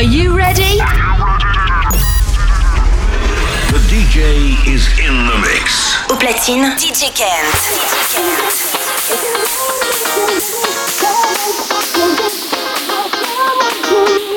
[0.00, 0.78] Are you ready?
[3.68, 5.94] The DJ is in the mix.
[6.10, 7.52] Au platine, DJ Kent.
[7.52, 8.08] DJ
[14.16, 14.29] Kent.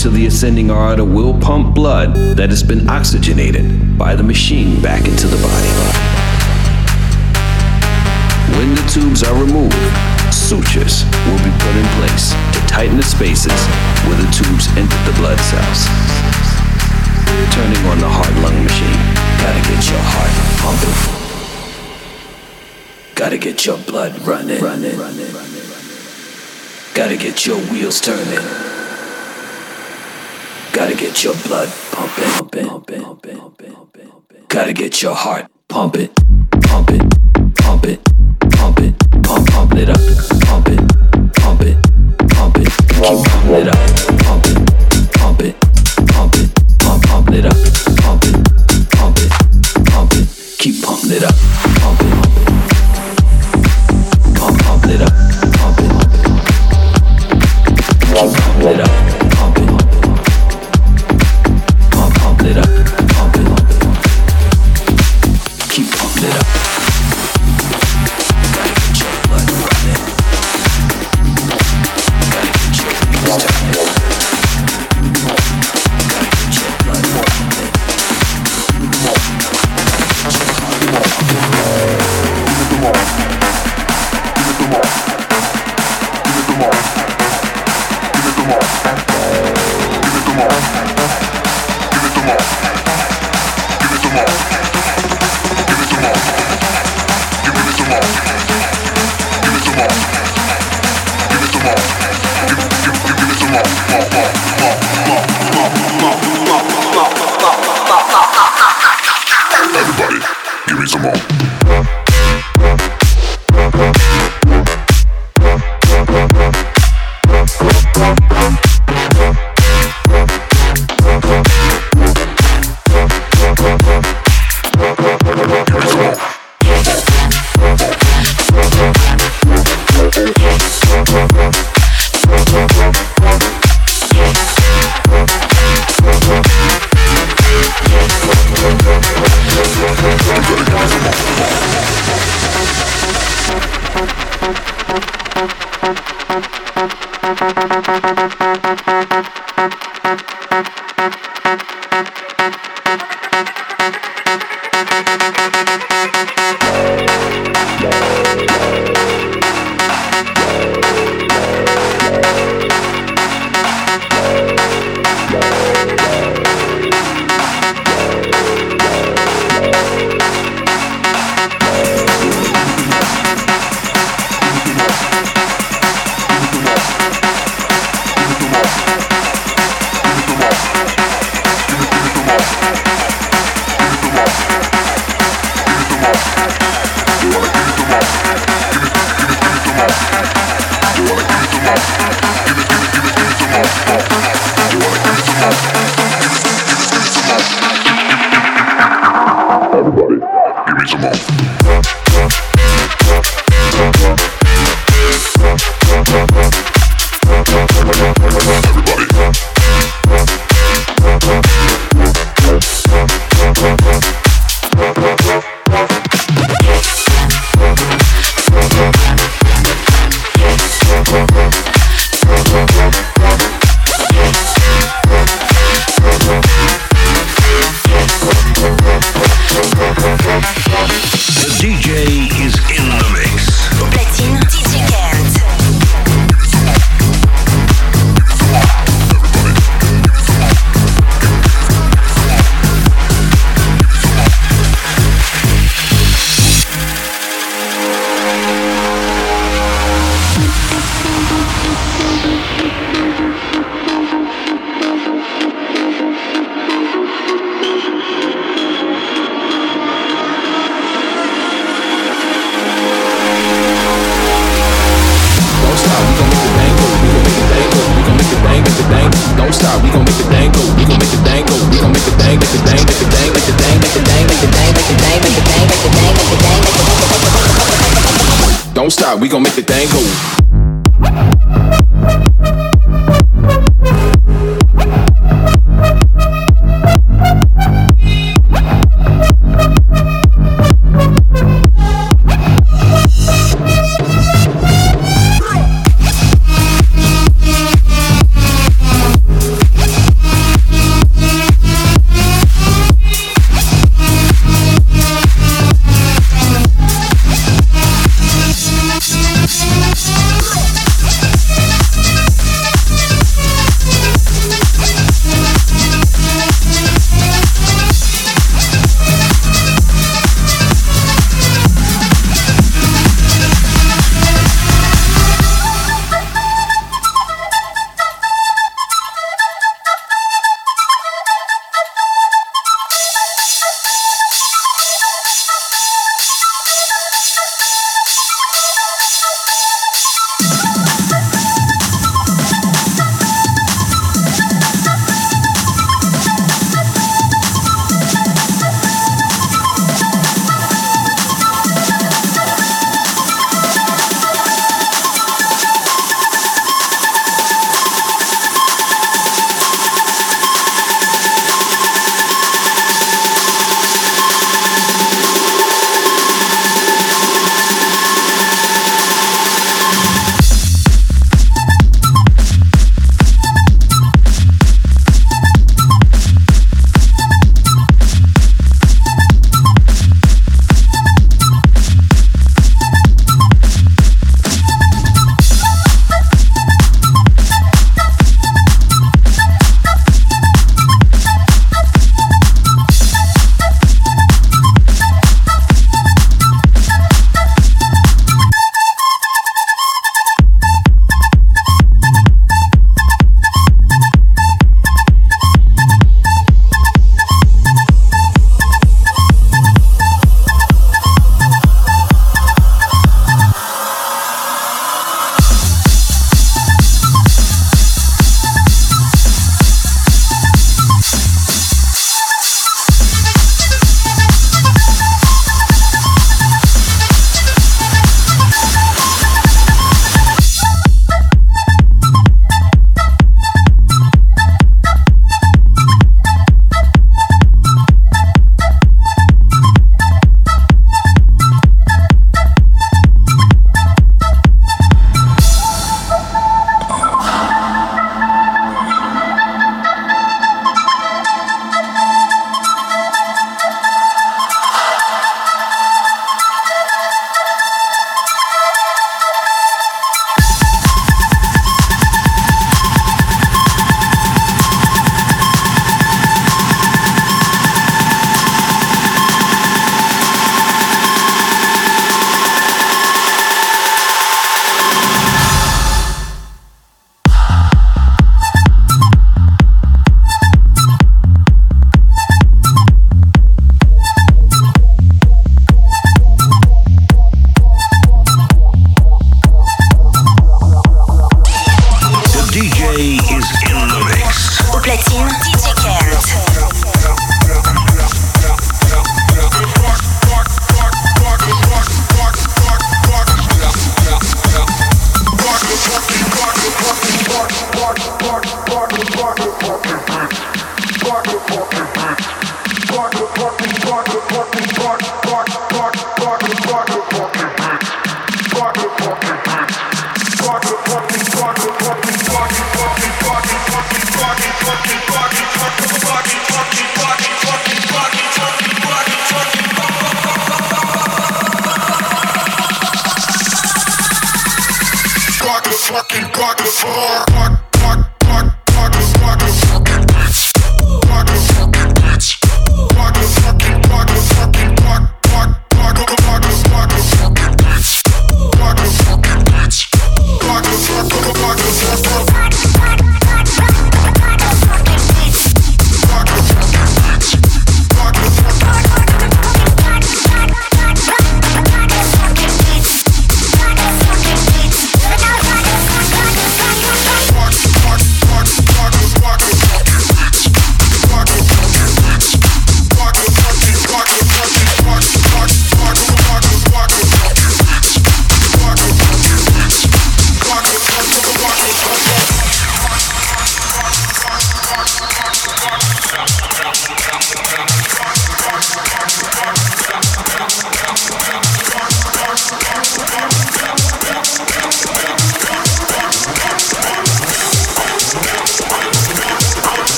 [0.00, 5.04] Until the ascending aorta will pump blood that has been oxygenated by the machine back
[5.04, 5.68] into the body.
[8.56, 9.76] When the tubes are removed,
[10.32, 13.52] sutures will be put in place to tighten the spaces
[14.08, 15.84] where the tubes entered the blood cells.
[17.52, 19.00] Turning on the heart-lung machine.
[19.36, 20.32] Gotta get your heart
[20.64, 20.96] pumping.
[23.16, 24.64] Gotta get your blood running.
[24.64, 24.96] running.
[24.96, 25.28] running.
[26.94, 28.69] Gotta get your wheels turning.
[30.80, 32.24] Gotta get your blood pumping.
[34.48, 36.08] Gotta get your heart pumping.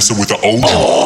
[0.00, 0.99] messing with the OG.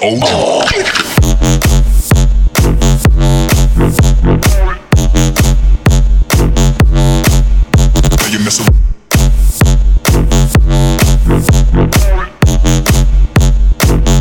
[0.00, 0.62] The.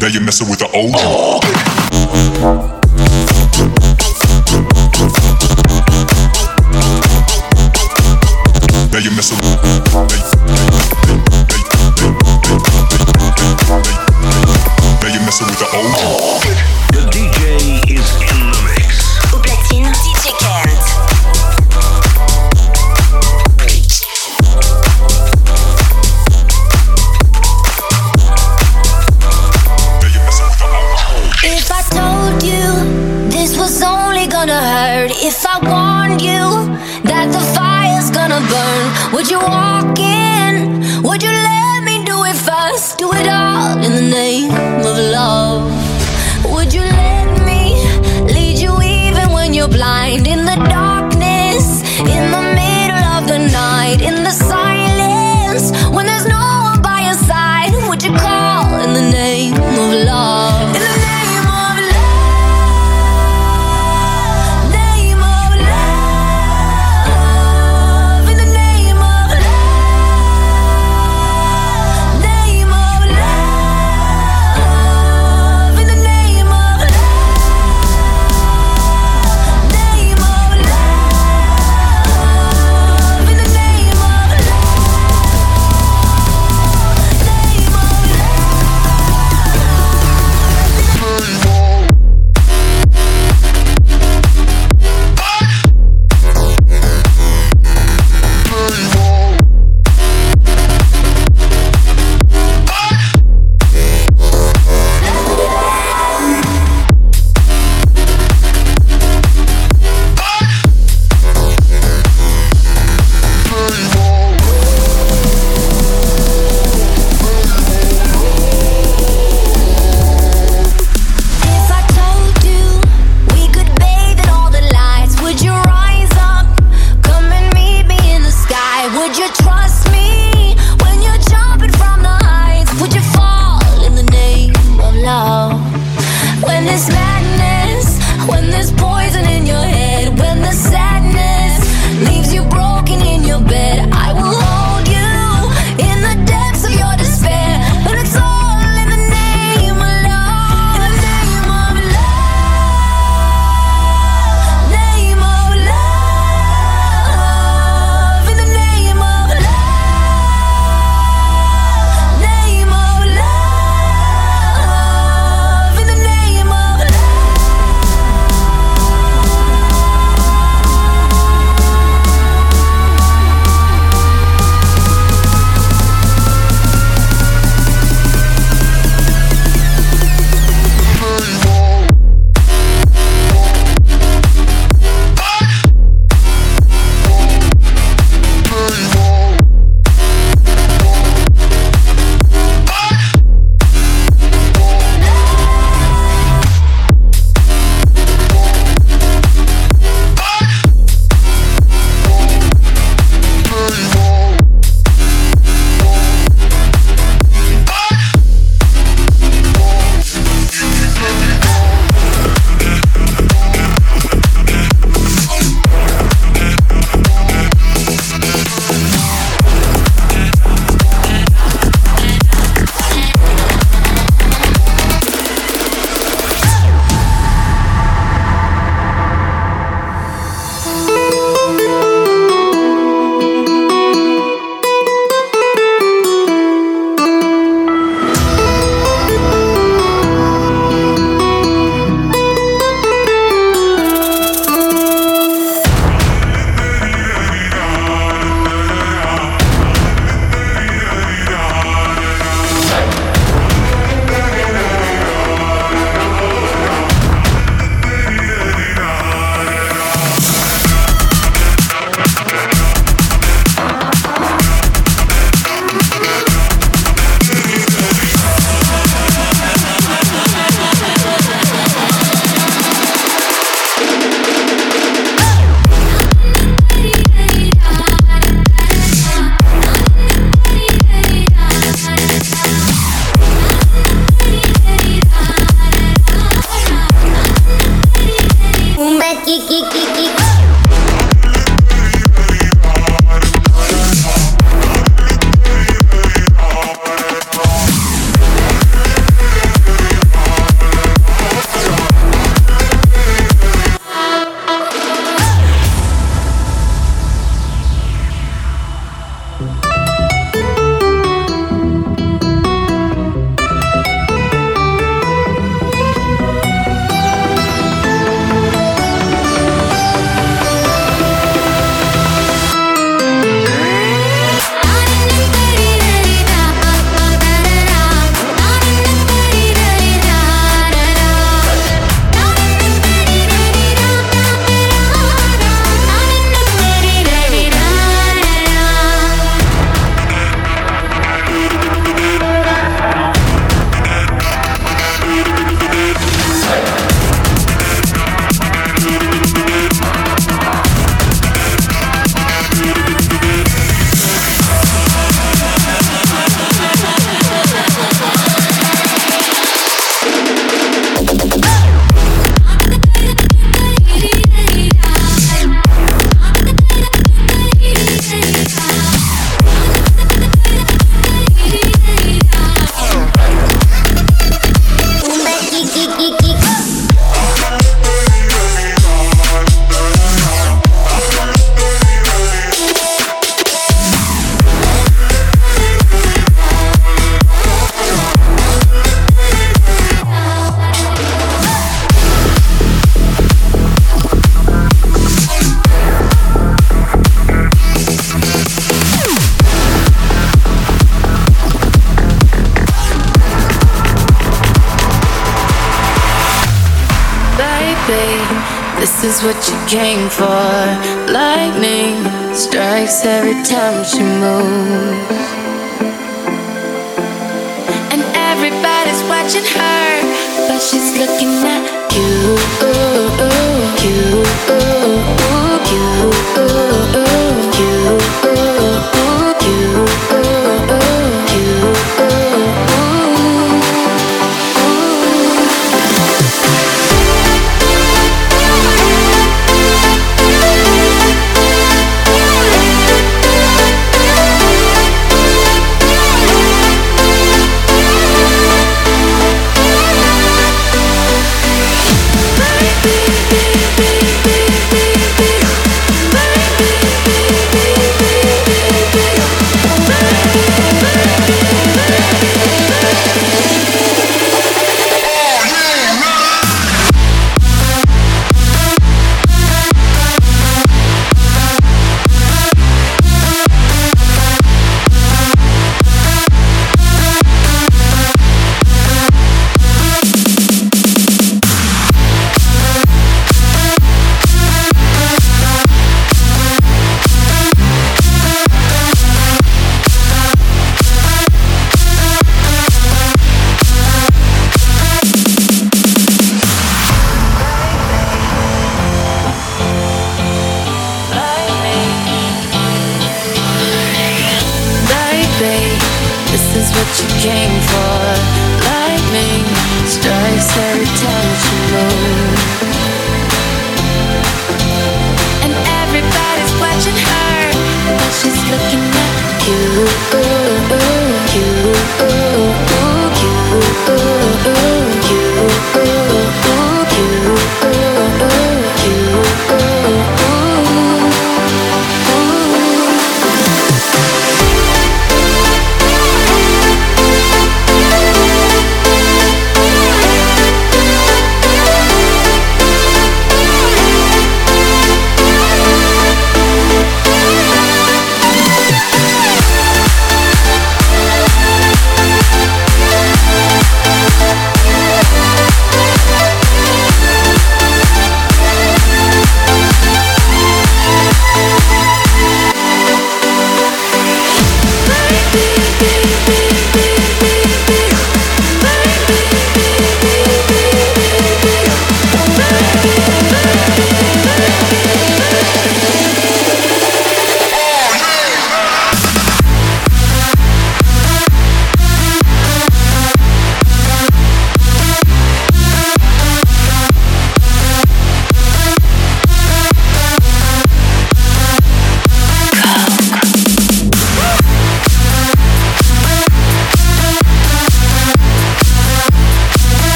[0.00, 1.63] Now you're messing with the old.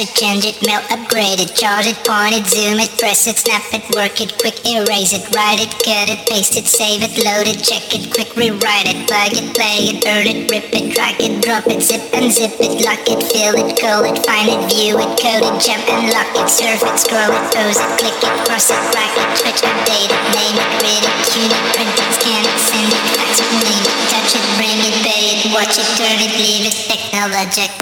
[0.00, 3.62] It, change it, mail, upgrade it, charge it, point it, zoom it, press it, snap
[3.74, 7.46] it, work it, quick erase it, write it, cut it, paste it, save it, load
[7.46, 11.18] it, check it, quick rewrite it, plug it, play it, earn it, rip it, drag
[11.18, 14.60] it, drop it, zip and zip it, lock it, fill it, call it, find it,
[14.70, 18.18] view it, code it, jump and lock it, surf it, scroll it, pose it, click
[18.18, 21.96] it, cross it, crack it, switch, update it, name it, read it, tune it, print
[21.96, 25.40] it, scan it, send it, fax it, name it, touch it, bring it, pay it,
[25.54, 26.76] watch it, turn it, leave it.
[26.88, 27.77] Technologic.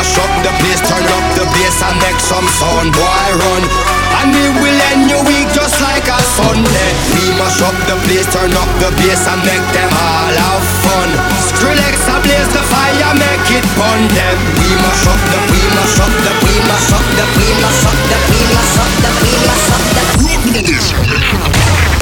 [0.00, 2.88] mash up the place, turn up the bass and make some sound.
[2.96, 3.62] Boy, run.
[4.16, 6.90] And we will end your week just like a Sunday.
[7.12, 11.08] We mash up the place, turn up the bass and make them all have fun.
[11.52, 14.36] Skrillex and blaze the fire, make it burn them.
[14.56, 17.98] We mash up the, we mash up the, we mash up the, we mash up
[18.08, 20.00] the, we mash up the, we mash up the.
[20.24, 21.04] We mash up
[21.92, 21.99] the.